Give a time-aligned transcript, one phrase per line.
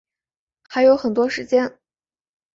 [0.67, 1.77] 还有很多时间